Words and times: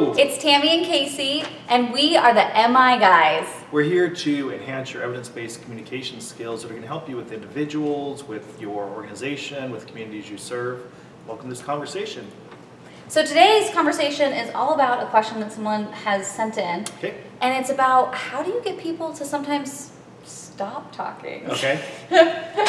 Hello. 0.00 0.14
It's 0.14 0.38
Tammy 0.38 0.70
and 0.78 0.86
Casey, 0.86 1.44
and 1.68 1.92
we 1.92 2.16
are 2.16 2.32
the 2.32 2.46
MI 2.70 2.98
guys. 2.98 3.46
We're 3.70 3.82
here 3.82 4.08
to 4.08 4.50
enhance 4.50 4.94
your 4.94 5.02
evidence-based 5.02 5.60
communication 5.60 6.22
skills 6.22 6.62
that 6.62 6.68
are 6.68 6.70
going 6.70 6.80
to 6.80 6.88
help 6.88 7.06
you 7.06 7.16
with 7.16 7.32
individuals, 7.32 8.24
with 8.24 8.58
your 8.58 8.88
organization, 8.88 9.70
with 9.70 9.86
communities 9.86 10.30
you 10.30 10.38
serve. 10.38 10.90
Welcome 11.26 11.50
to 11.50 11.54
this 11.54 11.62
conversation. 11.62 12.26
So 13.08 13.22
today's 13.26 13.68
conversation 13.74 14.32
is 14.32 14.50
all 14.54 14.72
about 14.72 15.02
a 15.02 15.06
question 15.08 15.38
that 15.40 15.52
someone 15.52 15.92
has 15.92 16.26
sent 16.26 16.56
in, 16.56 16.86
Okay. 16.96 17.16
and 17.42 17.54
it's 17.62 17.68
about 17.68 18.14
how 18.14 18.42
do 18.42 18.50
you 18.50 18.62
get 18.64 18.78
people 18.78 19.12
to 19.12 19.24
sometimes 19.26 19.92
stop 20.24 20.96
talking? 20.96 21.46
Okay. 21.50 21.78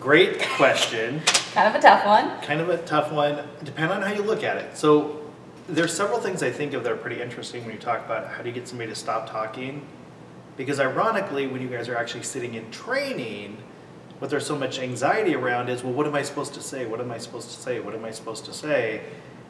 Great 0.00 0.40
question. 0.56 1.20
Kind 1.52 1.68
of 1.68 1.74
a 1.74 1.82
tough 1.82 2.06
one. 2.06 2.40
Kind 2.40 2.62
of 2.62 2.70
a 2.70 2.78
tough 2.78 3.12
one, 3.12 3.46
depending 3.62 3.98
on 3.98 4.02
how 4.02 4.14
you 4.14 4.22
look 4.22 4.42
at 4.42 4.56
it. 4.56 4.78
So 4.78 5.23
there's 5.68 5.94
several 5.94 6.20
things 6.20 6.42
I 6.42 6.50
think 6.50 6.74
of 6.74 6.84
that 6.84 6.92
are 6.92 6.96
pretty 6.96 7.22
interesting 7.22 7.64
when 7.64 7.74
you 7.74 7.80
talk 7.80 8.04
about 8.04 8.28
how 8.28 8.42
do 8.42 8.48
you 8.48 8.54
get 8.54 8.68
somebody 8.68 8.90
to 8.90 8.96
stop 8.96 9.28
talking. 9.28 9.86
Because 10.56 10.78
ironically, 10.78 11.46
when 11.46 11.62
you 11.62 11.68
guys 11.68 11.88
are 11.88 11.96
actually 11.96 12.22
sitting 12.22 12.54
in 12.54 12.70
training, 12.70 13.56
what 14.18 14.30
there's 14.30 14.46
so 14.46 14.56
much 14.56 14.78
anxiety 14.78 15.34
around 15.34 15.68
is, 15.68 15.82
well, 15.82 15.92
what 15.92 16.06
am 16.06 16.14
I 16.14 16.22
supposed 16.22 16.54
to 16.54 16.62
say? 16.62 16.86
What 16.86 17.00
am 17.00 17.10
I 17.10 17.18
supposed 17.18 17.50
to 17.50 17.56
say? 17.56 17.80
What 17.80 17.94
am 17.94 18.04
I 18.04 18.10
supposed 18.10 18.44
to 18.44 18.52
say? 18.52 19.02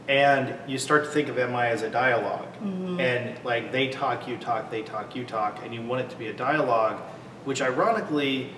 And 0.08 0.54
you 0.68 0.78
start 0.78 1.04
to 1.04 1.10
think 1.10 1.28
of 1.28 1.36
MI 1.36 1.68
as 1.68 1.82
a 1.82 1.90
dialog 1.90 2.46
mm-hmm. 2.54 3.00
And 3.00 3.42
like 3.44 3.72
they 3.72 3.88
talk, 3.88 4.28
you 4.28 4.36
talk, 4.36 4.70
they 4.70 4.82
talk, 4.82 5.16
you 5.16 5.24
talk, 5.24 5.60
and 5.62 5.74
you 5.74 5.82
want 5.82 6.02
it 6.02 6.10
to 6.10 6.16
be 6.16 6.28
a 6.28 6.32
dialogue, 6.32 7.00
which 7.44 7.60
ironically 7.60 8.50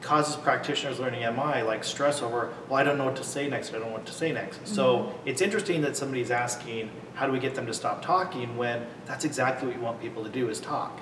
causes 0.00 0.36
practitioners 0.36 0.98
learning 0.98 1.20
MI 1.20 1.62
like 1.62 1.84
stress 1.84 2.22
over, 2.22 2.52
well, 2.68 2.78
I 2.78 2.84
don't 2.84 2.96
know 2.96 3.04
what 3.04 3.16
to 3.16 3.24
say 3.24 3.48
next, 3.48 3.70
I 3.70 3.72
don't 3.72 3.88
know 3.88 3.92
what 3.92 4.06
to 4.06 4.12
say 4.12 4.32
next. 4.32 4.56
Mm-hmm. 4.56 4.74
So 4.74 5.14
it's 5.26 5.42
interesting 5.42 5.82
that 5.82 5.96
somebody's 5.96 6.30
asking, 6.30 6.90
how 7.14 7.26
do 7.26 7.32
we 7.32 7.38
get 7.38 7.54
them 7.54 7.66
to 7.66 7.74
stop 7.74 8.02
talking 8.02 8.56
when 8.56 8.86
that's 9.06 9.24
exactly 9.24 9.68
what 9.68 9.76
you 9.76 9.82
want 9.82 10.00
people 10.00 10.24
to 10.24 10.30
do 10.30 10.48
is 10.48 10.60
talk. 10.60 10.98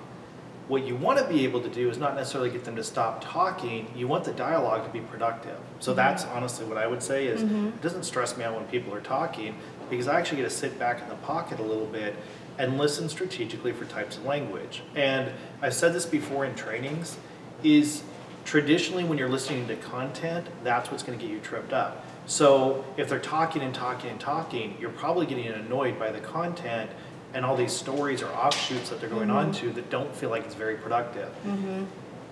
What 0.67 0.85
you 0.85 0.97
want 0.97 1.19
to 1.19 1.25
be 1.25 1.45
able 1.45 1.63
to 1.63 1.69
do 1.69 1.89
is 1.89 1.97
not 1.97 2.15
necessarily 2.15 2.51
get 2.51 2.65
them 2.65 2.77
to 2.77 2.85
stop 2.85 3.25
talking, 3.25 3.91
you 3.97 4.07
want 4.07 4.25
the 4.25 4.33
dialogue 4.33 4.85
to 4.85 4.91
be 4.91 5.01
productive. 5.01 5.59
So 5.79 5.93
mm-hmm. 5.93 5.97
that's 5.97 6.25
honestly 6.25 6.67
what 6.67 6.77
I 6.77 6.87
would 6.87 7.03
say 7.03 7.27
is 7.27 7.43
mm-hmm. 7.43 7.69
it 7.69 7.83
doesn't 7.83 8.03
stress 8.03 8.37
me 8.37 8.45
out 8.45 8.55
when 8.55 8.65
people 8.67 8.93
are 8.95 9.01
talking 9.01 9.55
because 9.89 10.09
I 10.09 10.19
actually 10.19 10.39
get 10.39 10.51
to 10.51 10.55
sit 10.55 10.79
back 10.79 11.01
in 11.01 11.09
the 11.09 11.15
pocket 11.17 11.61
a 11.61 11.63
little 11.63 11.87
bit 11.87 12.15
and 12.59 12.77
listen 12.77 13.09
strategically 13.09 13.73
for 13.73 13.85
types 13.85 14.17
of 14.17 14.25
language. 14.25 14.83
And 14.95 15.31
I've 15.63 15.75
said 15.75 15.95
this 15.95 16.05
before 16.05 16.45
in 16.45 16.55
trainings 16.55 17.17
is 17.63 18.03
traditionally 18.49 19.05
when 19.05 19.19
you're 19.19 19.29
listening 19.29 19.69
to 19.69 19.77
content, 19.77 20.47
that's 20.65 20.91
what's 20.91 21.03
going 21.03 21.19
to 21.19 21.23
get 21.23 21.31
you 21.31 21.39
tripped 21.39 21.75
up. 21.75 22.03
So 22.25 22.83
if 22.97 23.07
they're 23.07 23.19
talking 23.19 23.61
and 23.61 23.75
talking 23.75 24.09
and 24.09 24.19
talking, 24.19 24.75
you're 24.81 24.89
probably 24.89 25.27
getting 25.27 25.49
annoyed 25.49 25.99
by 25.99 26.11
the 26.11 26.21
content 26.21 26.91
and 27.35 27.45
all 27.45 27.57
these 27.57 27.75
stories 27.75 28.23
or 28.23 28.29
offshoots 28.29 28.89
that 28.89 29.01
they're 29.01 29.11
going 29.11 29.29
mm-hmm. 29.29 29.37
on 29.37 29.53
to 29.53 29.71
that 29.73 29.91
don't 29.91 30.17
feel 30.17 30.31
like 30.31 30.47
it's 30.47 30.55
very 30.55 30.77
productive. 30.77 31.29
Mm-hmm. 31.45 31.85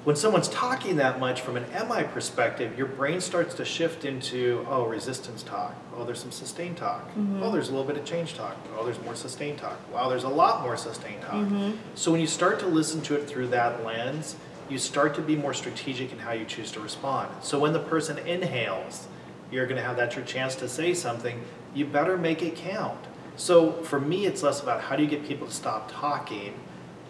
When 0.05 0.17
someone's 0.17 0.49
talking 0.49 0.97
that 0.97 1.21
much 1.21 1.43
from 1.43 1.59
an 1.59 1.67
MI 1.87 2.05
perspective, 2.05 2.79
your 2.79 2.87
brain 2.87 3.21
starts 3.21 3.55
to 3.57 3.67
shift 3.67 4.07
into, 4.07 4.65
oh, 4.71 4.87
resistance 4.87 5.43
talk. 5.43 5.75
Oh, 5.95 6.05
there's 6.05 6.21
some 6.21 6.31
sustained 6.31 6.79
talk. 6.79 7.11
Mm-hmm. 7.11 7.43
Oh, 7.43 7.53
there's 7.53 7.69
a 7.69 7.73
little 7.73 7.87
bit 7.87 7.99
of 7.99 8.07
change 8.07 8.37
talk. 8.37 8.57
Oh, 8.79 8.87
there's 8.87 9.03
more 9.03 9.17
sustained 9.17 9.59
talk. 9.59 9.79
Wow, 9.93 10.09
there's 10.09 10.25
a 10.25 10.31
lot 10.31 10.63
more 10.63 10.79
sustained 10.79 11.21
talk. 11.21 11.47
So 11.95 12.11
when 12.11 12.23
you 12.23 12.27
start 12.27 12.59
to 12.61 12.67
listen 12.67 13.03
to 13.03 13.17
it 13.17 13.27
through 13.27 13.49
that 13.49 13.85
lens, 13.85 14.37
you 14.69 14.79
start 14.79 15.15
to 15.15 15.23
be 15.23 15.37
more 15.37 15.55
strategic 15.55 16.13
in 16.13 16.19
how 16.19 16.33
you 16.33 16.45
choose 16.45 16.71
to 16.73 16.81
respond. 16.81 17.29
So 17.43 17.59
when 17.59 17.73
the 17.73 17.81
person 17.81 18.19
inhales, 18.19 19.07
you're 19.51 19.67
going 19.67 19.77
to 19.77 19.83
have 19.83 19.97
that 19.97 20.17
your 20.17 20.25
chance 20.25 20.55
to 20.57 20.69
say 20.69 20.95
something. 20.95 21.43
You 21.75 21.85
better 21.87 22.17
make 22.17 22.43
it 22.43 22.57
count. 22.57 22.99
So 23.37 23.73
for 23.83 24.01
me, 24.01 24.27
it's 24.27 24.43
less 24.43 24.63
about 24.63 24.81
how 24.81 24.97
do 24.97 25.03
you 25.03 25.09
get 25.09 25.25
people 25.27 25.47
to 25.47 25.53
stop 25.53 25.91
talking 25.93 26.55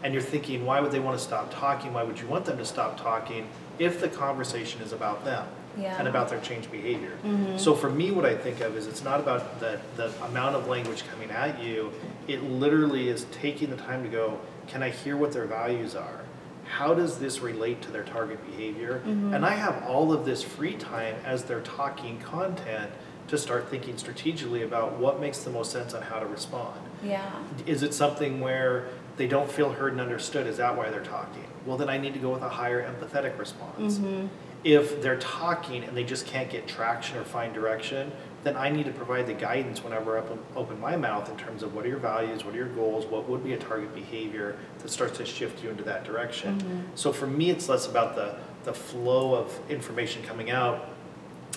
and 0.03 0.13
you're 0.13 0.23
thinking, 0.23 0.67
why 0.67 0.81
would 0.81 0.93
they 0.93 1.01
want 1.01 1.19
to 1.19 1.25
stop 1.25 1.53
talking? 1.53 1.93
Why 1.93 2.03
would 2.03 2.19
you 2.21 2.27
want 2.27 2.45
them 2.45 2.59
to 2.59 2.65
stop 2.65 3.01
talking 3.01 3.49
if 3.79 4.01
the 4.01 4.09
conversation 4.09 4.83
is 4.83 4.93
about 4.93 5.25
them 5.25 5.47
Yeah. 5.79 5.97
and 5.99 6.07
about 6.07 6.29
their 6.29 6.41
change 6.41 6.71
behavior? 6.71 7.13
Mm-hmm. 7.25 7.57
So 7.57 7.75
for 7.75 7.89
me, 7.89 8.11
what 8.11 8.27
I 8.27 8.37
think 8.37 8.61
of 8.61 8.77
is 8.77 8.87
it's 8.87 9.03
not 9.03 9.21
about 9.21 9.59
the, 9.61 9.81
the 9.97 10.13
amount 10.27 10.55
of 10.57 10.69
language 10.69 11.05
coming 11.11 11.31
at 11.31 11.63
you. 11.63 11.93
It 12.29 12.43
literally 12.43 13.09
is 13.09 13.25
taking 13.33 13.71
the 13.71 13.77
time 13.77 14.03
to 14.03 14.09
go, 14.09 14.39
can 14.67 14.83
I 14.83 14.91
hear 14.91 15.17
what 15.17 15.33
their 15.33 15.47
values 15.47 15.95
are? 15.95 16.21
How 16.69 16.95
does 16.95 17.19
this 17.19 17.41
relate 17.41 17.83
to 17.83 17.91
their 17.91 18.05
target 18.05 18.45
behavior? 18.47 19.03
Mm-hmm. 19.07 19.35
And 19.35 19.45
I 19.47 19.55
have 19.55 19.85
all 19.85 20.13
of 20.13 20.25
this 20.25 20.43
free 20.43 20.75
time 20.75 21.17
as 21.25 21.45
they're 21.45 21.61
talking 21.61 22.19
content 22.21 22.91
to 23.29 23.39
start 23.39 23.69
thinking 23.69 23.97
strategically 23.99 24.63
about 24.63 24.99
what 24.99 25.21
makes 25.21 25.41
the 25.41 25.51
most 25.51 25.73
sense 25.73 25.95
on 25.95 26.03
how 26.03 26.19
to 26.19 26.27
respond. 26.27 26.81
Yeah. 27.03 27.31
Is 27.67 27.83
it 27.83 27.93
something 27.93 28.41
where 28.41 28.89
they 29.17 29.27
don't 29.27 29.51
feel 29.51 29.73
heard 29.73 29.93
and 29.93 30.01
understood? 30.01 30.47
Is 30.47 30.59
that 30.59 30.77
why 30.77 30.91
they're 30.91 31.03
talking? 31.03 31.45
Well, 31.65 31.77
then 31.77 31.89
I 31.89 31.99
need 31.99 32.15
to 32.15 32.21
go 32.21 32.31
with 32.31 32.43
a 32.43 32.49
higher 32.49 32.83
empathetic 32.89 33.39
response. 33.39 33.99
Mm-hmm. 33.99 34.27
If 34.63 35.03
they're 35.03 35.19
talking 35.19 35.85
and 35.85 35.97
they 35.97 36.05
just 36.05 36.27
can't 36.27 36.51
get 36.51 36.69
traction 36.69 37.19
or 37.19 37.25
find 37.25 37.53
direction, 37.53 38.13
then 38.47 38.57
I 38.57 38.71
need 38.71 38.87
to 38.87 38.93
provide 38.93 39.27
the 39.27 39.35
guidance 39.35 39.83
whenever 39.83 40.17
I 40.17 40.23
open, 40.55 40.81
my 40.81 40.95
mouth 40.97 41.29
in 41.29 41.37
terms 41.37 41.65
of 41.65 41.75
what 41.75 41.85
are 41.85 41.89
your 41.89 41.99
values, 41.99 42.45
what 42.45 42.55
are 42.55 42.59
your 42.59 42.69
goals, 42.69 43.05
what 43.07 43.29
would 43.29 43.43
be 43.43 43.55
a 43.55 43.57
target 43.59 43.93
behavior 43.93 44.57
that 44.79 44.89
starts 44.89 45.19
to 45.19 45.27
shift 45.27 45.65
you 45.65 45.71
into 45.71 45.83
that 45.83 46.05
direction. 46.05 46.87
So 46.95 47.13
for 47.13 47.27
me, 47.27 47.51
it's 47.51 47.69
less 47.69 47.89
about 47.89 48.15
the, 48.15 48.37
the 48.63 48.73
flow 48.73 49.35
of 49.35 49.53
information 49.69 50.23
coming 50.23 50.53
out 50.53 50.91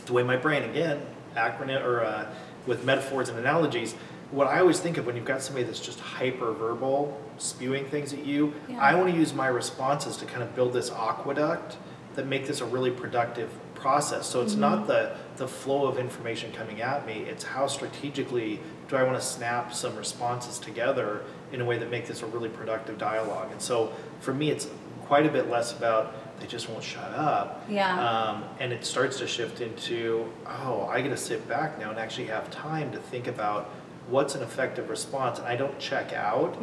the 0.07 0.13
way 0.13 0.23
my 0.23 0.35
brain 0.35 0.63
again 0.63 1.00
acronym 1.35 1.83
or 1.85 2.01
uh, 2.03 2.25
with 2.66 2.83
metaphors 2.83 3.29
and 3.29 3.38
analogies 3.38 3.94
what 4.31 4.47
i 4.47 4.59
always 4.59 4.79
think 4.79 4.97
of 4.97 5.06
when 5.06 5.16
you've 5.16 5.25
got 5.25 5.41
somebody 5.41 5.63
that's 5.63 5.79
just 5.79 6.00
hyper 6.00 6.51
verbal 6.53 7.19
spewing 7.38 7.85
things 7.85 8.13
at 8.13 8.25
you 8.25 8.51
Yeah. 8.67 8.79
i 8.79 8.95
want 8.95 9.11
to 9.11 9.16
use 9.16 9.33
my 9.33 9.47
responses 9.47 10.17
to 10.17 10.25
kind 10.25 10.41
of 10.41 10.56
build 10.56 10.73
this 10.73 10.89
aqueduct 10.89 11.77
that 12.16 12.25
make 12.27 12.47
this 12.47 12.61
a 12.61 12.66
really 12.66 12.89
productive 12.91 13.50
process 13.79 14.28
so 14.28 14.41
it's 14.41 14.56
not 14.56 14.88
the 14.88 15.16
the 15.38 15.47
flow 15.47 15.88
of 15.88 15.97
information 15.97 16.51
coming 16.51 16.81
at 16.81 17.06
me 17.06 17.13
it's 17.31 17.44
how 17.44 17.66
strategically 17.67 18.59
do 18.88 18.95
i 18.95 19.03
want 19.03 19.17
to 19.17 19.25
snap 19.25 19.73
some 19.73 19.95
responses 19.95 20.59
together 20.59 21.23
in 21.51 21.62
a 21.62 21.66
way 21.66 21.78
that 21.78 21.89
make 21.89 22.06
this 22.07 22.22
a 22.22 22.25
really 22.28 22.50
productive 22.50 22.97
dialogue 22.97 23.50
and 23.51 23.62
so 23.62 23.91
for 24.19 24.34
me 24.34 24.50
it's 24.51 24.68
quite 25.06 25.25
a 25.25 25.29
bit 25.29 25.50
less 25.50 25.75
about 25.78 26.13
they 26.39 26.47
just 26.47 26.69
won't 26.69 26.84
shut 26.84 27.12
up 27.13 27.66
Yeah. 27.69 28.00
um, 28.09 28.44
and 28.59 28.72
it 28.72 28.85
starts 28.85 29.18
to 29.19 29.28
shift 29.28 29.59
into, 29.59 30.25
oh, 30.47 30.88
I 30.89 31.01
got 31.01 31.09
to 31.09 31.18
sit 31.18 31.45
back 31.50 31.78
now 31.78 31.89
and 31.89 32.00
actually 32.00 32.28
have 32.28 32.50
time 32.50 32.94
to 32.94 32.97
think 32.97 33.28
about 33.28 33.66
what's 34.07 34.35
an 34.35 34.41
effective 34.41 34.89
response. 34.89 35.39
And 35.39 35.47
I 35.50 35.57
don't 35.57 35.78
check 35.79 36.13
out. 36.13 36.57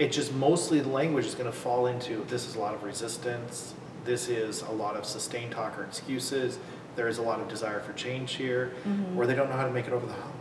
It 0.00 0.10
just 0.10 0.32
mostly 0.34 0.80
the 0.80 0.88
language 0.88 1.26
is 1.26 1.36
going 1.36 1.46
to 1.50 1.56
fall 1.56 1.86
into 1.86 2.24
this 2.28 2.48
is 2.48 2.56
a 2.56 2.58
lot 2.58 2.74
of 2.74 2.82
resistance. 2.82 3.74
This 4.04 4.28
is 4.28 4.62
a 4.62 4.70
lot 4.70 4.96
of 4.96 5.04
sustained 5.04 5.52
talk 5.52 5.78
or 5.78 5.84
excuses. 5.84 6.58
There 6.96 7.08
is 7.08 7.18
a 7.18 7.22
lot 7.22 7.40
of 7.40 7.48
desire 7.48 7.80
for 7.80 7.92
change 7.94 8.34
here, 8.34 8.72
mm-hmm. 8.86 9.18
or 9.18 9.26
they 9.26 9.34
don't 9.34 9.50
know 9.50 9.56
how 9.56 9.66
to 9.66 9.72
make 9.72 9.86
it 9.86 9.92
over 9.92 10.06
the 10.06 10.12
hump 10.12 10.34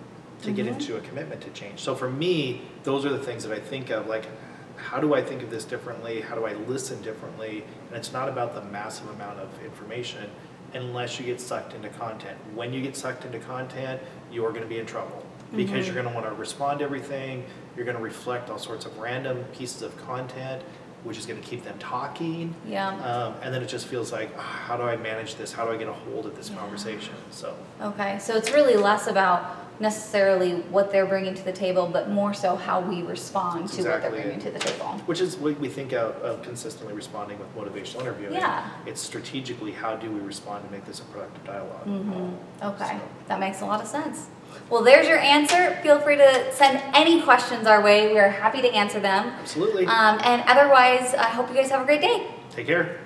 to 0.43 0.51
get 0.51 0.65
mm-hmm. 0.65 0.75
into 0.75 0.97
a 0.97 1.01
commitment 1.01 1.41
to 1.41 1.49
change. 1.51 1.79
So 1.79 1.95
for 1.95 2.09
me, 2.09 2.61
those 2.83 3.05
are 3.05 3.09
the 3.09 3.23
things 3.23 3.43
that 3.43 3.53
I 3.53 3.59
think 3.59 3.89
of 3.89 4.07
like, 4.07 4.27
how 4.75 4.99
do 4.99 5.13
I 5.13 5.23
think 5.23 5.41
of 5.41 5.49
this 5.49 5.63
differently? 5.63 6.21
How 6.21 6.35
do 6.35 6.45
I 6.45 6.53
listen 6.53 7.01
differently? 7.01 7.63
And 7.87 7.97
it's 7.97 8.11
not 8.11 8.27
about 8.27 8.53
the 8.53 8.61
massive 8.65 9.09
amount 9.09 9.39
of 9.39 9.49
information 9.63 10.29
unless 10.73 11.19
you 11.19 11.25
get 11.25 11.39
sucked 11.39 11.73
into 11.73 11.89
content. 11.89 12.37
When 12.53 12.73
you 12.73 12.81
get 12.81 12.97
sucked 12.97 13.25
into 13.25 13.39
content, 13.39 14.01
you're 14.31 14.49
going 14.49 14.63
to 14.63 14.67
be 14.67 14.79
in 14.79 14.85
trouble 14.85 15.25
because 15.55 15.69
mm-hmm. 15.69 15.85
you're 15.85 16.03
going 16.03 16.07
to 16.07 16.13
want 16.13 16.25
to 16.25 16.33
respond 16.33 16.79
to 16.79 16.85
everything. 16.85 17.45
You're 17.75 17.85
going 17.85 17.97
to 17.97 18.03
reflect 18.03 18.49
all 18.49 18.57
sorts 18.57 18.85
of 18.85 18.97
random 18.97 19.43
pieces 19.53 19.83
of 19.83 19.95
content, 20.05 20.63
which 21.03 21.17
is 21.17 21.25
going 21.25 21.41
to 21.41 21.47
keep 21.47 21.63
them 21.63 21.77
talking. 21.79 22.55
Yeah. 22.67 22.89
Um, 23.03 23.35
and 23.41 23.53
then 23.53 23.61
it 23.61 23.67
just 23.67 23.87
feels 23.87 24.11
like, 24.11 24.31
ah, 24.37 24.41
how 24.41 24.77
do 24.77 24.83
I 24.83 24.95
manage 24.97 25.35
this? 25.35 25.51
How 25.51 25.65
do 25.65 25.71
I 25.71 25.77
get 25.77 25.87
a 25.87 25.93
hold 25.93 26.25
of 26.25 26.35
this 26.35 26.49
Yeah. 26.49 26.57
conversation? 26.57 27.13
So, 27.31 27.55
Okay, 27.81 28.17
so 28.19 28.35
it's 28.35 28.51
really 28.51 28.75
less 28.75 29.07
about 29.07 29.57
necessarily 29.79 30.53
what 30.69 30.91
they're 30.91 31.05
bringing 31.05 31.33
to 31.33 31.43
the 31.43 31.51
table, 31.51 31.89
but 31.91 32.09
more 32.09 32.33
so 32.33 32.55
how 32.55 32.79
we 32.79 33.01
respond 33.01 33.63
That's 33.63 33.75
to 33.77 33.83
what 33.89 34.01
they're 34.01 34.11
bringing 34.11 34.37
it. 34.39 34.41
to 34.41 34.51
the 34.51 34.59
table. 34.59 34.85
which 35.07 35.19
is 35.19 35.35
what 35.35 35.59
we 35.59 35.67
think 35.67 35.91
of, 35.93 36.15
of 36.17 36.41
consistently 36.43 36.93
responding 36.93 37.37
with 37.39 37.53
motivational 37.55 38.01
interviewing. 38.01 38.33
Yeah. 38.33 38.69
It's 38.85 39.01
strategically 39.01 39.71
how 39.71 39.95
do 39.95 40.09
we 40.11 40.19
respond 40.21 40.63
to 40.65 40.71
make 40.71 40.85
this 40.85 40.99
a 40.99 41.03
productive 41.05 41.43
dialogue. 41.43 41.85
Mm-hmm. 41.85 42.65
Okay, 42.65 42.87
So- 42.97 43.01
that 43.27 43.39
makes 43.39 43.61
a 43.61 43.65
lot 43.65 43.81
of 43.81 43.87
sense. 43.87 44.27
Well, 44.69 44.83
there's 44.83 45.07
your 45.07 45.17
answer. 45.19 45.77
Feel 45.83 45.99
free 45.99 46.15
to 46.17 46.51
send 46.53 46.81
any 46.95 47.21
questions 47.21 47.67
our 47.67 47.81
way. 47.81 48.11
We 48.11 48.19
are 48.19 48.29
happy 48.29 48.61
to 48.61 48.69
answer 48.73 48.99
them. 48.99 49.27
Absolutely. 49.41 49.85
Um, 49.85 50.19
and 50.23 50.43
otherwise, 50.47 51.13
I 51.13 51.25
hope 51.25 51.49
you 51.49 51.55
guys 51.55 51.69
have 51.69 51.81
a 51.81 51.85
great 51.85 52.01
day. 52.01 52.27
Take 52.51 52.67
care. 52.67 52.99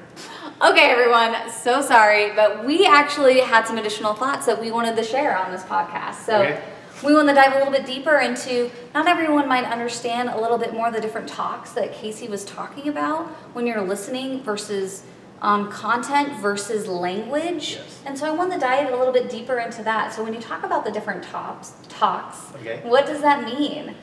Okay, 0.62 0.90
everyone, 0.90 1.36
so 1.52 1.82
sorry, 1.82 2.32
but 2.36 2.66
we 2.66 2.86
actually 2.86 3.40
had 3.42 3.68
some 3.68 3.78
additional 3.78 4.14
thoughts 4.16 4.46
that 4.48 4.60
we 4.60 4.72
wanted 4.72 4.96
to 4.96 5.04
share 5.04 5.38
on 5.38 5.52
this 5.52 5.62
podcast. 5.64 6.26
So 6.26 6.42
Okay. 6.42 6.60
we 7.06 7.14
want 7.14 7.28
to 7.30 7.36
dive 7.36 7.54
a 7.54 7.58
little 7.58 7.72
bit 7.72 7.86
deeper 7.86 8.18
into 8.18 8.72
not 8.96 9.08
everyone 9.08 9.48
might 9.48 9.66
understand 9.66 10.30
a 10.30 10.42
little 10.42 10.58
bit 10.58 10.74
more 10.74 10.90
the 10.90 11.00
different 11.00 11.28
talks 11.28 11.72
that 11.74 11.94
Casey 11.94 12.28
was 12.28 12.44
talking 12.44 12.88
about 12.88 13.28
when 13.54 13.68
you're 13.68 13.82
listening 13.82 14.42
versus 14.42 15.04
um, 15.42 15.69
content 15.72 16.34
versus 16.39 16.88
language. 16.88 17.74
Yes. 17.75 18.01
And 18.06 18.18
so 18.18 18.25
I 18.25 18.31
want 18.31 18.51
to 18.54 18.60
dive 18.60 18.92
a 18.92 18.98
little 18.98 19.13
bit 19.13 19.30
deeper 19.30 19.60
into 19.60 19.84
that. 19.84 20.13
So 20.13 20.24
when 20.24 20.34
you 20.34 20.39
talk 20.42 20.63
about 20.63 20.84
the 20.86 20.92
different 20.92 21.24
tops, 21.24 21.74
talks, 21.89 22.38
Okay. 22.56 22.81
what 22.84 23.06
does 23.06 23.22
that 23.22 23.44
mean? 23.45 23.95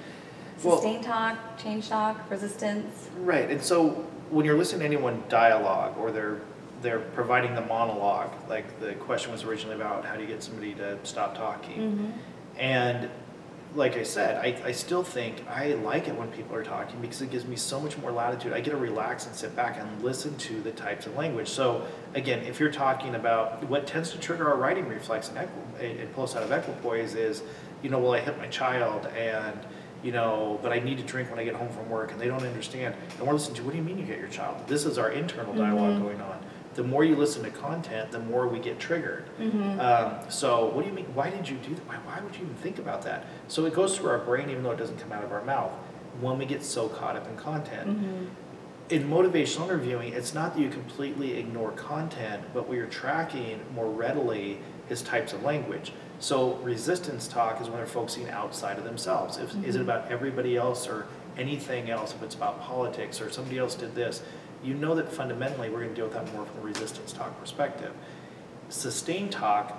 Well- 0.63 0.81
talk, 1.03 1.37
change 1.59 1.89
talk, 1.89 2.31
resistance. 2.31 3.11
Right, 3.19 3.51
and 3.51 3.61
so 3.63 3.91
when 4.31 4.47
you're 4.47 4.57
listening 4.57 4.81
to 4.81 4.87
anyone 4.87 5.23
dialogue 5.29 5.97
or 5.99 6.11
they're 6.11 6.41
they're 6.83 6.99
providing 7.01 7.55
the 7.55 7.63
monologue, 7.63 8.31
like 8.49 8.79
the 8.79 8.93
question 8.95 9.33
was 9.33 9.43
originally 9.43 9.75
about 9.75 10.05
how 10.05 10.17
do 10.17 10.21
you 10.21 10.27
get 10.27 10.43
somebody 10.43 10.75
to 10.75 10.99
stop 11.03 11.35
talking, 11.35 11.81
Mm-hmm. 11.81 12.11
and 12.61 13.09
like 13.75 13.97
I 13.97 14.05
said, 14.05 14.37
I, 14.37 14.69
I 14.69 14.73
still 14.73 15.03
think 15.03 15.43
I 15.49 15.73
like 15.75 16.07
it 16.07 16.15
when 16.17 16.31
people 16.31 16.55
are 16.55 16.63
talking 16.63 17.01
because 17.01 17.21
it 17.23 17.31
gives 17.31 17.45
me 17.45 17.57
so 17.57 17.81
much 17.81 17.99
more 17.99 18.13
latitude. 18.13 18.53
I 18.53 18.61
get 18.61 18.71
to 18.71 18.77
relax 18.77 19.27
and 19.27 19.35
sit 19.35 19.57
back 19.57 19.79
and 19.79 20.03
listen 20.03 20.37
to 20.39 20.61
the 20.61 20.71
types 20.71 21.07
of 21.07 21.17
language. 21.17 21.49
So 21.49 21.85
again, 22.15 22.41
if 22.45 22.61
you're 22.61 22.71
talking 22.71 23.17
about 23.17 23.65
what 23.69 23.87
tends 23.87 24.11
to 24.13 24.19
trigger 24.19 24.49
our 24.49 24.57
righting 24.57 24.89
reflex 24.89 25.29
and 25.29 25.39
equi- 25.39 26.01
and 26.01 26.13
pull 26.15 26.25
us 26.25 26.37
out 26.37 26.45
of 26.45 26.53
equipoise 26.53 27.15
is, 27.17 27.43
you 27.83 27.91
know, 27.91 27.99
well 27.99 28.13
I 28.15 28.21
hit 28.21 28.39
my 28.39 28.47
child 28.47 29.07
and 29.17 29.59
you 30.05 30.13
know, 30.13 30.61
but 30.63 30.71
I 30.71 30.81
need 30.81 30.99
to 30.99 31.03
drink 31.05 31.31
when 31.31 31.39
I 31.39 31.45
get 31.45 31.55
home 31.55 31.71
from 31.71 31.89
work 31.89 32.13
and 32.13 32.21
they 32.21 32.27
don't 32.29 32.43
understand. 32.43 32.95
And 33.19 33.27
we're 33.27 33.33
listening 33.33 33.57
to, 33.57 33.63
what 33.65 33.71
do 33.73 33.79
you 33.79 33.83
mean 33.83 33.99
you 33.99 34.05
hit 34.05 34.19
your 34.19 34.29
child? 34.29 34.69
This 34.69 34.85
is 34.85 34.99
our 34.99 35.11
internal 35.11 35.55
dialog 35.55 35.95
Mhm. 35.95 36.03
going 36.03 36.21
on. 36.21 36.45
The 36.75 36.83
more 36.83 37.05
you 37.05 37.15
listen 37.17 37.43
to 37.45 37.51
content, 37.51 38.11
the 38.11 38.19
more 38.19 38.49
we 38.49 38.59
get 38.59 38.79
triggered. 38.79 39.25
Mm-hmm. 39.39 39.81
Um, 39.81 40.15
so 40.31 40.67
what 40.67 40.83
do 40.83 40.89
you 40.91 40.95
mean? 40.95 41.07
Why 41.15 41.31
did 41.31 41.49
you 41.49 41.57
do 41.59 41.75
that? 41.75 41.87
Why, 41.87 41.97
why 42.05 42.21
would 42.21 42.35
you 42.35 42.43
even 42.43 42.55
think 42.57 42.79
about 42.79 43.03
that? 43.03 43.25
So 43.49 43.65
it 43.65 43.75
goes 43.75 43.97
through 43.97 44.11
our 44.11 44.19
brain, 44.19 44.51
even 44.51 44.63
though 44.63 44.73
it 44.73 44.79
doesn't 44.79 44.99
come 44.99 45.13
out 45.13 45.23
of 45.25 45.33
our 45.33 45.45
mouth. 45.45 45.73
When 46.21 46.39
we 46.39 46.47
get 46.47 46.63
so 46.65 46.89
caught 46.89 47.17
up 47.17 47.29
in 47.29 47.37
content, 47.37 47.89
Mm-hmm. 47.91 48.25
in 48.91 49.09
motivational 49.09 49.65
interviewing, 49.65 50.13
it's 50.13 50.35
not 50.35 50.55
that 50.55 50.61
you 50.61 50.69
completely 50.69 51.39
ignore 51.39 51.71
content, 51.73 52.43
but 52.53 52.69
what 52.69 52.77
you're 52.77 52.87
tracking 52.87 53.61
more 53.75 53.89
readily 53.89 54.59
his 54.89 55.01
types 55.03 55.33
of 55.33 55.43
language. 55.43 55.93
So 56.19 56.55
resistance 56.57 57.27
talk 57.27 57.61
is 57.61 57.69
when 57.69 57.79
they're 57.79 57.87
focusing 57.87 58.29
outside 58.31 58.79
of 58.79 58.85
themselves. 58.85 59.39
If, 59.39 59.55
Is 59.65 59.77
it 59.77 59.79
Mhm. 59.79 59.83
about 59.83 60.11
everybody 60.11 60.57
else 60.57 60.87
or 60.89 61.07
anything 61.39 61.89
else? 61.91 62.13
If 62.15 62.23
it's 62.23 62.35
about 62.35 62.61
politics 62.61 63.21
or 63.21 63.31
somebody 63.31 63.59
else 63.59 63.75
did 63.75 63.95
this, 63.95 64.23
you 64.65 64.75
know 64.75 64.95
that 64.95 65.13
fundamentally 65.13 65.69
we're 65.69 65.81
going 65.81 65.91
to 65.91 65.95
deal 65.95 66.07
with 66.07 66.15
that 66.15 66.33
more 66.35 66.47
from 66.47 66.61
a 66.61 66.63
resistance 66.63 67.13
talk 67.13 67.39
perspective. 67.39 67.93
Sustained 68.71 69.31
talk, 69.31 69.79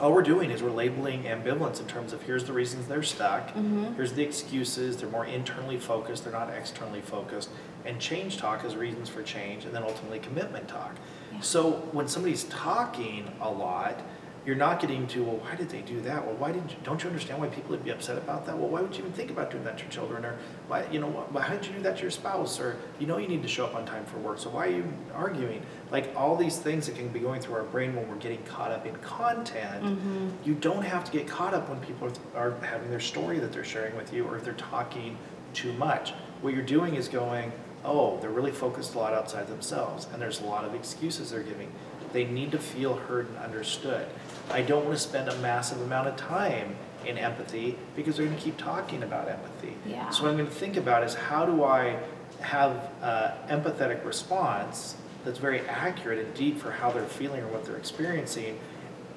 all 0.00 0.12
we're 0.12 0.22
doing 0.22 0.50
is 0.50 0.62
we're 0.62 0.70
labeling 0.70 1.24
ambivalence 1.24 1.78
in 1.80 1.86
terms 1.86 2.12
of 2.14 2.22
here's 2.22 2.44
the 2.44 2.52
reasons 2.52 2.86
they're 2.88 3.02
stuck, 3.02 3.54
Mhm. 3.54 3.94
here's 3.96 4.14
the 4.14 4.22
excuses, 4.22 4.96
they're 4.96 5.10
more 5.10 5.26
internally 5.26 5.78
focused, 5.78 6.24
they're 6.24 6.32
not 6.32 6.48
externally 6.50 7.02
focused, 7.02 7.50
and 7.84 8.00
change 8.00 8.38
talk 8.38 8.64
is 8.64 8.74
reasons 8.74 9.10
for 9.10 9.22
change, 9.22 9.66
and 9.66 9.74
then 9.74 9.82
ultimately 9.82 10.18
commitment 10.18 10.68
talk. 10.68 10.94
Yeah. 11.32 11.40
So 11.40 11.70
when 11.92 12.08
somebody's 12.08 12.44
talking 12.44 13.30
a 13.40 13.50
lot, 13.50 14.00
you're 14.46 14.56
not 14.56 14.80
getting 14.80 15.06
to, 15.08 15.22
well, 15.22 15.36
why 15.36 15.54
did 15.54 15.68
they 15.68 15.82
do 15.82 16.00
that? 16.00 16.24
Well, 16.24 16.34
why 16.36 16.52
didn't 16.52 16.70
you, 16.70 16.76
don't 16.82 17.02
you 17.02 17.08
understand 17.08 17.40
why 17.40 17.48
people 17.48 17.70
would 17.70 17.84
be 17.84 17.90
upset 17.90 18.16
about 18.16 18.46
that? 18.46 18.56
Well, 18.56 18.68
why 18.68 18.80
would 18.80 18.94
you 18.94 19.00
even 19.00 19.12
think 19.12 19.30
about 19.30 19.50
doing 19.50 19.64
that 19.64 19.76
to 19.78 19.84
your 19.84 19.92
children? 19.92 20.24
Or 20.24 20.38
why, 20.66 20.86
you 20.90 20.98
know, 20.98 21.08
why, 21.08 21.24
why 21.30 21.54
did 21.54 21.66
you 21.66 21.74
do 21.74 21.82
that 21.82 21.96
to 21.96 22.02
your 22.02 22.10
spouse? 22.10 22.58
Or 22.58 22.76
you 22.98 23.06
know 23.06 23.18
you 23.18 23.28
need 23.28 23.42
to 23.42 23.48
show 23.48 23.66
up 23.66 23.74
on 23.74 23.84
time 23.84 24.04
for 24.06 24.16
work, 24.18 24.38
so 24.38 24.48
why 24.48 24.68
are 24.68 24.70
you 24.70 24.92
arguing? 25.14 25.62
Like 25.90 26.10
all 26.16 26.36
these 26.36 26.58
things 26.58 26.86
that 26.86 26.96
can 26.96 27.08
be 27.08 27.20
going 27.20 27.42
through 27.42 27.56
our 27.56 27.64
brain 27.64 27.94
when 27.94 28.08
we're 28.08 28.16
getting 28.16 28.42
caught 28.44 28.72
up 28.72 28.86
in 28.86 28.96
content. 28.96 29.84
Mm-hmm. 29.84 30.28
You 30.44 30.54
don't 30.54 30.84
have 30.84 31.04
to 31.04 31.12
get 31.12 31.26
caught 31.26 31.52
up 31.52 31.68
when 31.68 31.80
people 31.80 32.10
are, 32.34 32.52
are 32.52 32.60
having 32.60 32.90
their 32.90 33.00
story 33.00 33.38
that 33.40 33.52
they're 33.52 33.64
sharing 33.64 33.94
with 33.96 34.12
you 34.12 34.24
or 34.24 34.36
if 34.36 34.44
they're 34.44 34.54
talking 34.54 35.18
too 35.52 35.72
much. 35.74 36.12
What 36.40 36.54
you're 36.54 36.62
doing 36.62 36.94
is 36.94 37.08
going, 37.08 37.52
oh, 37.84 38.18
they're 38.20 38.30
really 38.30 38.52
focused 38.52 38.94
a 38.94 38.98
lot 38.98 39.12
outside 39.12 39.48
themselves 39.48 40.06
and 40.12 40.22
there's 40.22 40.40
a 40.40 40.44
lot 40.44 40.64
of 40.64 40.74
excuses 40.74 41.30
they're 41.30 41.42
giving. 41.42 41.70
They 42.12 42.24
need 42.24 42.52
to 42.52 42.58
feel 42.58 42.94
heard 42.94 43.28
and 43.28 43.38
understood. 43.38 44.06
I 44.50 44.62
don't 44.62 44.84
want 44.84 44.96
to 44.96 45.02
spend 45.02 45.28
a 45.28 45.36
massive 45.38 45.80
amount 45.82 46.08
of 46.08 46.16
time 46.16 46.76
in 47.06 47.16
empathy 47.16 47.78
because 47.96 48.16
they're 48.16 48.26
going 48.26 48.36
to 48.36 48.42
keep 48.42 48.58
talking 48.58 49.02
about 49.02 49.28
empathy. 49.28 49.74
Yeah. 49.86 50.10
So 50.10 50.22
what 50.24 50.30
I'm 50.30 50.36
going 50.36 50.48
to 50.48 50.54
think 50.54 50.76
about 50.76 51.02
is 51.02 51.14
how 51.14 51.46
do 51.46 51.64
I 51.64 51.98
have 52.40 52.90
an 53.02 53.60
empathetic 53.60 54.04
response 54.04 54.96
that's 55.24 55.38
very 55.38 55.60
accurate 55.68 56.18
and 56.18 56.34
deep 56.34 56.58
for 56.58 56.70
how 56.70 56.90
they're 56.90 57.04
feeling 57.04 57.42
or 57.42 57.48
what 57.48 57.64
they're 57.64 57.76
experiencing. 57.76 58.58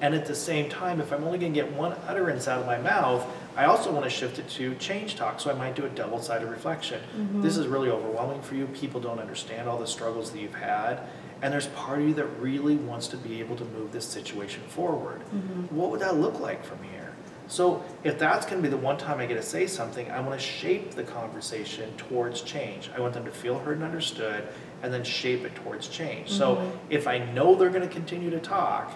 And 0.00 0.14
at 0.14 0.26
the 0.26 0.34
same 0.34 0.68
time, 0.68 1.00
if 1.00 1.12
I'm 1.12 1.24
only 1.24 1.38
going 1.38 1.54
to 1.54 1.60
get 1.60 1.72
one 1.72 1.92
utterance 2.06 2.48
out 2.48 2.60
of 2.60 2.66
my 2.66 2.78
mouth, 2.78 3.24
I 3.56 3.64
also 3.66 3.90
want 3.92 4.04
to 4.04 4.10
shift 4.10 4.38
it 4.38 4.48
to 4.50 4.74
change 4.74 5.16
talk. 5.16 5.40
So 5.40 5.50
I 5.50 5.54
might 5.54 5.76
do 5.76 5.86
a 5.86 5.88
double 5.88 6.20
sided 6.20 6.48
reflection. 6.48 7.00
Mhm. 7.16 7.42
This 7.42 7.56
is 7.56 7.66
really 7.68 7.90
overwhelming 7.90 8.42
for 8.42 8.54
you. 8.54 8.66
People 8.66 9.00
don't 9.00 9.20
understand 9.20 9.68
all 9.68 9.78
the 9.78 9.86
struggles 9.86 10.30
that 10.32 10.40
you've 10.40 10.54
had. 10.54 11.00
And 11.44 11.52
there's 11.52 11.66
part 11.66 11.98
of 12.00 12.08
you 12.08 12.14
that 12.14 12.24
really 12.40 12.76
wants 12.76 13.06
to 13.08 13.18
be 13.18 13.38
able 13.38 13.54
to 13.56 13.66
move 13.66 13.92
this 13.92 14.06
situation 14.06 14.62
forward. 14.66 15.20
Mhm. 15.30 15.70
What 15.72 15.90
would 15.90 16.00
that 16.00 16.16
look 16.16 16.40
like 16.40 16.64
from 16.64 16.78
here? 16.82 17.12
So 17.48 17.84
if 18.02 18.18
that's 18.18 18.46
going 18.46 18.62
to 18.62 18.66
be 18.66 18.70
the 18.74 18.80
one 18.80 18.96
time 18.96 19.20
I 19.20 19.26
get 19.26 19.34
to 19.34 19.42
say 19.42 19.66
something, 19.66 20.10
I 20.10 20.20
want 20.20 20.32
to 20.32 20.44
shape 20.44 20.92
the 20.92 21.02
conversation 21.02 21.92
towards 21.98 22.40
change. 22.40 22.90
I 22.96 23.00
want 23.02 23.12
them 23.12 23.26
to 23.26 23.30
feel 23.30 23.58
heard 23.58 23.76
and 23.76 23.84
understood, 23.84 24.44
and 24.82 24.90
then 24.90 25.04
shape 25.04 25.44
it 25.44 25.54
towards 25.54 25.86
change. 25.88 26.30
So 26.30 26.56
Mhm. 26.56 26.70
if 26.88 27.06
I 27.06 27.18
know 27.18 27.54
they're 27.54 27.68
going 27.68 27.86
to 27.86 27.94
continue 27.94 28.30
to 28.30 28.40
talk, 28.40 28.92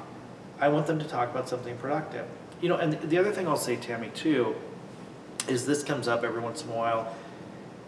I 0.59 0.69
want 0.69 0.87
them 0.87 0.99
to 1.01 1.07
talk 1.07 1.31
about 1.31 1.51
something 1.51 1.77
productive. 1.77 2.25
You 2.63 2.71
know, 2.71 2.77
and 2.77 2.95
the 2.95 3.19
other 3.19 3.31
thing 3.31 3.47
I'll 3.47 3.59
say, 3.59 3.77
Tammy, 3.77 4.09
too, 4.15 4.55
is 5.49 5.67
this 5.67 5.83
comes 5.83 6.09
up 6.09 6.25
every 6.25 6.41
once 6.41 6.65
in 6.65 6.71
a 6.71 6.75
while. 6.75 7.09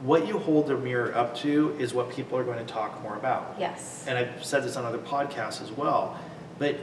What 0.03 0.27
you 0.27 0.39
hold 0.39 0.67
the 0.67 0.77
mirror 0.77 1.15
up 1.15 1.37
to 1.39 1.77
is 1.79 1.93
what 1.93 2.11
people 2.11 2.39
are 2.39 2.45
going 2.45 2.59
to 2.59 2.73
talk 2.73 3.03
more 3.03 3.17
about 3.17 3.57
Yes. 3.59 4.05
and 4.09 4.17
I've 4.17 4.45
said 4.45 4.65
this 4.65 4.77
on 4.77 4.85
other 4.85 4.99
podcasts 4.99 5.63
as 5.63 5.71
well, 5.71 6.19
but 6.59 6.77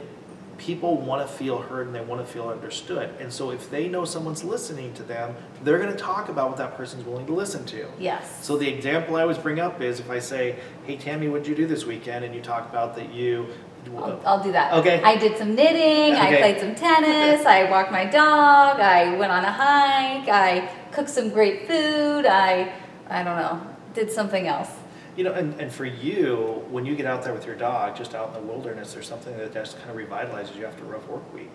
people 0.58 0.96
want 0.96 1.26
to 1.26 1.32
feel 1.32 1.58
heard 1.58 1.86
and 1.86 1.94
they 1.94 2.00
want 2.00 2.24
to 2.24 2.32
feel 2.32 2.48
understood. 2.48 3.10
And 3.20 3.32
so 3.32 3.50
if 3.50 3.70
they 3.70 3.88
know 3.88 4.04
someone's 4.04 4.42
listening 4.44 4.92
to 4.94 5.02
them, 5.04 5.36
they're 5.62 5.78
going 5.78 5.92
to 5.92 5.96
talk 5.98 6.28
about 6.28 6.48
what 6.48 6.58
that 6.58 6.76
person's 6.76 7.04
willing 7.04 7.26
to 7.26 7.32
listen 7.32 7.64
to. 7.66 7.86
Yes. 7.98 8.44
So 8.44 8.56
the 8.56 8.68
example 8.68 9.16
I 9.16 9.22
always 9.22 9.38
bring 9.38 9.60
up 9.60 9.80
is 9.80 10.00
if 10.00 10.10
I 10.10 10.18
say, 10.18 10.56
"Hey 10.84 10.96
Tammy, 10.96 11.28
what 11.28 11.44
did 11.44 11.48
you 11.50 11.54
do 11.54 11.66
this 11.66 11.86
weekend?" 11.86 12.24
and 12.24 12.34
you 12.34 12.40
talk 12.40 12.68
about 12.68 12.96
that 12.96 13.12
you 13.12 13.46
I'll, 13.96 14.20
I'll 14.26 14.42
do 14.42 14.52
that. 14.52 14.74
Okay. 14.74 15.00
I 15.02 15.16
did 15.16 15.38
some 15.38 15.54
knitting. 15.54 16.14
Okay. 16.14 16.36
I 16.36 16.40
played 16.40 16.60
some 16.60 16.74
tennis. 16.74 17.46
I 17.46 17.70
walked 17.70 17.90
my 17.90 18.04
dog. 18.04 18.80
I 18.80 19.16
went 19.16 19.32
on 19.32 19.44
a 19.44 19.52
hike. 19.52 20.28
I 20.28 20.70
cooked 20.92 21.08
some 21.08 21.30
great 21.30 21.66
food. 21.66 22.26
I, 22.26 22.72
I 23.10 23.22
don't 23.22 23.36
know, 23.36 23.60
did 23.94 24.10
something 24.10 24.46
else. 24.46 24.70
You 25.16 25.24
know, 25.24 25.32
and, 25.32 25.60
and 25.60 25.72
for 25.72 25.84
you, 25.84 26.64
when 26.70 26.86
you 26.86 26.94
get 26.94 27.06
out 27.06 27.24
there 27.24 27.34
with 27.34 27.44
your 27.44 27.56
dog, 27.56 27.96
just 27.96 28.14
out 28.14 28.28
in 28.28 28.34
the 28.34 28.52
wilderness, 28.52 28.92
there's 28.94 29.08
something 29.08 29.36
that 29.36 29.52
just 29.52 29.76
kind 29.78 29.90
of 29.90 29.96
revitalizes 29.96 30.56
you 30.56 30.64
after 30.64 30.84
a 30.84 30.86
rough 30.86 31.08
work 31.08 31.34
week. 31.34 31.50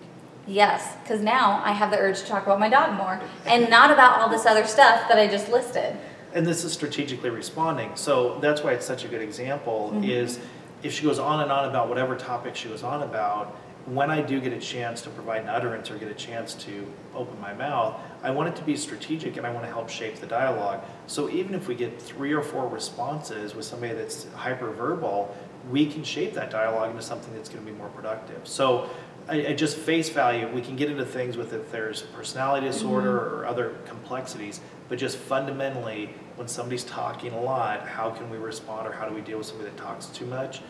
Yes, 0.46 0.96
because 1.02 1.22
now 1.22 1.62
I 1.64 1.72
have 1.72 1.90
the 1.90 1.96
urge 1.98 2.20
to 2.20 2.26
talk 2.26 2.42
about 2.44 2.60
my 2.60 2.68
dog 2.68 2.92
more 2.98 3.18
and 3.46 3.70
not 3.70 3.90
about 3.90 4.20
all 4.20 4.28
this 4.28 4.44
other 4.44 4.66
stuff 4.66 5.08
that 5.08 5.18
I 5.18 5.26
just 5.26 5.48
listed. 5.50 5.96
And 6.34 6.46
this 6.46 6.64
is 6.64 6.72
strategically 6.74 7.30
responding. 7.30 7.92
So 7.94 8.38
that's 8.40 8.62
why 8.62 8.72
it's 8.72 8.84
such 8.84 9.04
a 9.06 9.08
good 9.08 9.22
example 9.22 9.92
Mhm. 9.94 10.06
is 10.08 10.40
if 10.82 10.92
she 10.92 11.02
goes 11.04 11.18
on 11.18 11.40
and 11.40 11.50
on 11.50 11.66
about 11.66 11.88
whatever 11.88 12.14
topic 12.16 12.56
she 12.56 12.68
was 12.68 12.82
on 12.82 13.02
about, 13.02 13.56
when 13.86 14.10
I 14.10 14.22
do 14.22 14.40
get 14.40 14.52
a 14.52 14.58
chance 14.58 15.02
to 15.02 15.10
provide 15.10 15.42
an 15.42 15.48
utterance 15.48 15.90
or 15.90 15.98
get 15.98 16.08
a 16.08 16.14
chance 16.14 16.54
to 16.54 16.86
open 17.14 17.38
my 17.40 17.52
mouth, 17.52 18.00
I 18.22 18.30
want 18.30 18.48
it 18.48 18.56
to 18.56 18.62
be 18.62 18.76
strategic 18.76 19.36
and 19.36 19.46
I 19.46 19.52
want 19.52 19.66
to 19.66 19.70
help 19.70 19.90
shape 19.90 20.16
the 20.16 20.26
dialogue. 20.26 20.82
So 21.06 21.28
even 21.28 21.54
if 21.54 21.68
we 21.68 21.74
get 21.74 22.00
three 22.00 22.32
or 22.32 22.42
four 22.42 22.66
responses 22.66 23.54
with 23.54 23.66
somebody 23.66 23.92
that's 23.94 24.24
hyperverbal, 24.36 25.28
we 25.70 25.86
can 25.86 26.02
shape 26.02 26.34
that 26.34 26.50
dialogue 26.50 26.90
into 26.90 27.02
something 27.02 27.34
that's 27.34 27.48
going 27.48 27.64
to 27.64 27.70
be 27.70 27.76
more 27.76 27.88
productive. 27.88 28.46
So 28.48 28.88
I, 29.28 29.48
I 29.48 29.52
just 29.54 29.76
face 29.76 30.08
value, 30.08 30.48
we 30.48 30.60
can 30.60 30.76
get 30.76 30.90
into 30.90 31.04
things 31.04 31.36
with 31.36 31.52
if 31.52 31.70
there's 31.70 32.02
personality 32.02 32.66
mm-hmm. 32.66 32.72
disorder 32.72 33.18
or 33.18 33.46
other 33.46 33.76
complexities, 33.86 34.60
but 34.88 34.98
just 34.98 35.16
fundamentally, 35.16 36.10
when 36.36 36.48
somebody's 36.48 36.84
talking 36.84 37.32
a 37.32 37.40
lot, 37.40 37.86
how 37.86 38.10
can 38.10 38.28
we 38.28 38.36
respond 38.36 38.86
or 38.86 38.92
how 38.92 39.08
do 39.08 39.14
we 39.14 39.20
deal 39.20 39.38
with 39.38 39.46
somebody 39.46 39.70
that 39.70 39.78
talks 39.78 40.06
too 40.06 40.26
much? 40.26 40.60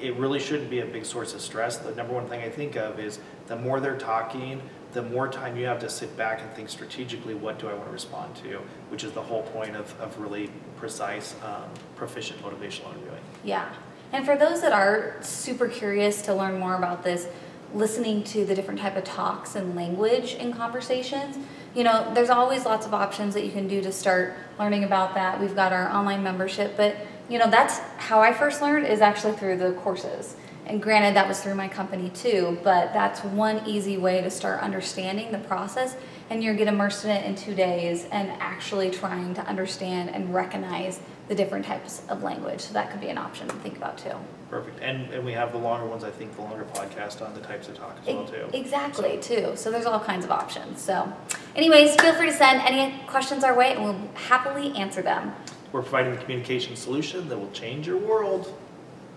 It 0.00 0.16
really 0.16 0.40
shouldn't 0.40 0.70
be 0.70 0.80
a 0.80 0.86
big 0.86 1.04
source 1.04 1.34
of 1.34 1.40
stress. 1.40 1.78
The 1.78 1.94
number 1.94 2.12
one 2.12 2.26
thing 2.26 2.40
I 2.40 2.48
think 2.48 2.76
of 2.76 2.98
is 2.98 3.18
the 3.46 3.56
more 3.56 3.80
they're 3.80 3.98
talking, 3.98 4.60
the 4.92 5.02
more 5.02 5.28
time 5.28 5.56
you 5.56 5.66
have 5.66 5.80
to 5.80 5.90
sit 5.90 6.16
back 6.16 6.40
and 6.40 6.50
think 6.52 6.68
strategically, 6.68 7.34
what 7.34 7.58
do 7.58 7.68
I 7.68 7.74
want 7.74 7.86
to 7.86 7.92
respond 7.92 8.36
to? 8.36 8.60
Which 8.90 9.04
is 9.04 9.12
the 9.12 9.22
whole 9.22 9.42
point 9.42 9.76
of, 9.76 9.98
of 10.00 10.18
really 10.18 10.50
precise, 10.76 11.34
um, 11.44 11.64
proficient 11.96 12.40
motivational 12.42 12.92
interviewing. 12.92 13.22
Yeah. 13.42 13.68
And 14.12 14.24
for 14.24 14.36
those 14.36 14.60
that 14.62 14.72
are 14.72 15.16
super 15.20 15.66
curious 15.66 16.22
to 16.22 16.34
learn 16.34 16.58
more 16.58 16.76
about 16.76 17.02
this, 17.02 17.26
listening 17.74 18.22
to 18.22 18.44
the 18.44 18.54
different 18.54 18.78
type 18.78 18.96
of 18.96 19.02
talks 19.02 19.56
and 19.56 19.74
language 19.74 20.34
in 20.34 20.52
conversations, 20.52 21.36
you 21.74 21.82
know, 21.82 22.08
there's 22.14 22.30
always 22.30 22.64
lots 22.64 22.86
of 22.86 22.94
options 22.94 23.34
that 23.34 23.44
you 23.44 23.50
can 23.50 23.66
do 23.66 23.82
to 23.82 23.90
start 23.90 24.36
learning 24.60 24.84
about 24.84 25.14
that. 25.14 25.40
We've 25.40 25.56
got 25.56 25.72
our 25.72 25.90
online 25.90 26.22
membership, 26.22 26.76
but 26.76 26.94
you 27.28 27.38
know, 27.38 27.50
that's 27.50 27.78
how 27.96 28.20
I 28.20 28.32
first 28.32 28.60
learned 28.60 28.86
is 28.86 29.00
actually 29.00 29.34
through 29.34 29.56
the 29.58 29.72
courses. 29.72 30.36
And 30.66 30.82
granted, 30.82 31.14
that 31.16 31.28
was 31.28 31.40
through 31.40 31.56
my 31.56 31.68
company 31.68 32.10
too, 32.10 32.58
but 32.64 32.92
that's 32.92 33.22
one 33.22 33.62
easy 33.66 33.98
way 33.98 34.22
to 34.22 34.30
start 34.30 34.60
understanding 34.60 35.30
the 35.30 35.38
process 35.38 35.96
and 36.30 36.42
you 36.42 36.54
get 36.54 36.68
immersed 36.68 37.04
in 37.04 37.10
it 37.10 37.24
in 37.26 37.34
two 37.34 37.54
days 37.54 38.06
and 38.10 38.30
actually 38.40 38.90
trying 38.90 39.34
to 39.34 39.42
understand 39.46 40.10
and 40.10 40.32
recognize 40.32 41.00
the 41.28 41.34
different 41.34 41.66
types 41.66 42.02
of 42.08 42.22
language. 42.22 42.60
So 42.60 42.72
that 42.74 42.90
could 42.90 43.00
be 43.00 43.08
an 43.08 43.18
option 43.18 43.48
to 43.48 43.54
think 43.56 43.76
about 43.76 43.98
too. 43.98 44.14
Perfect. 44.50 44.80
And, 44.80 45.12
and 45.12 45.24
we 45.24 45.32
have 45.32 45.52
the 45.52 45.58
longer 45.58 45.86
ones, 45.86 46.04
I 46.04 46.10
think, 46.10 46.34
the 46.36 46.42
longer 46.42 46.64
podcast 46.72 47.26
on 47.26 47.34
the 47.34 47.40
types 47.40 47.68
of 47.68 47.76
talk 47.76 47.96
as 48.00 48.06
well 48.06 48.26
too. 48.26 48.48
Exactly, 48.52 49.18
too. 49.20 49.52
So 49.56 49.70
there's 49.70 49.86
all 49.86 50.00
kinds 50.00 50.24
of 50.24 50.30
options. 50.30 50.80
So, 50.80 51.12
anyways, 51.56 51.96
feel 52.00 52.14
free 52.14 52.28
to 52.28 52.32
send 52.32 52.60
any 52.62 52.98
questions 53.06 53.42
our 53.42 53.54
way 53.54 53.74
and 53.74 53.84
we'll 53.84 54.00
happily 54.14 54.74
answer 54.76 55.02
them. 55.02 55.34
We're 55.74 55.82
providing 55.82 56.14
the 56.14 56.20
communication 56.20 56.76
solution 56.76 57.28
that 57.28 57.36
will 57.36 57.50
change 57.50 57.88
your 57.88 57.96
world. 57.98 58.56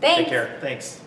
Thanks. 0.02 0.18
Take 0.18 0.30
care. 0.30 0.58
Thanks. 0.60 1.00